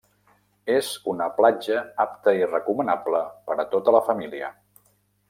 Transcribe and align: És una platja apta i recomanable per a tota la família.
És 0.75 0.87
una 1.13 1.27
platja 1.35 1.83
apta 2.05 2.35
i 2.39 2.49
recomanable 2.55 3.21
per 3.51 3.59
a 3.65 3.67
tota 3.75 3.95
la 3.97 4.05
família. 4.09 4.55